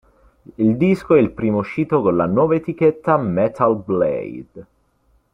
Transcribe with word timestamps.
Il 0.55 0.77
disco 0.77 1.13
è 1.13 1.19
il 1.19 1.29
primo 1.29 1.59
uscito 1.59 2.01
con 2.01 2.15
la 2.15 2.25
nuova 2.25 2.55
etichetta 2.55 3.17
Metal 3.17 3.77
Blade. 3.77 4.65